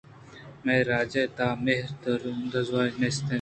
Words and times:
مئے 0.63 0.77
راج 0.89 1.13
ءِ 1.21 1.33
تہ 1.37 1.45
ءَ 1.55 1.59
مھر 1.63 1.83
ءُ 2.11 2.21
دوازدھی 2.51 2.97
نیست 2.99 3.25